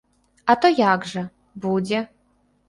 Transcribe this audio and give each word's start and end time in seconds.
А 0.53 0.55
то 0.63 0.71
як 0.77 1.05
жа, 1.11 1.23
будзе. 1.67 2.01